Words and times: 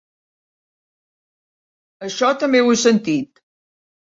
Això 2.09 2.33
també 2.45 2.63
ho 2.65 2.73
he 2.73 2.81
sentit. 2.87 3.47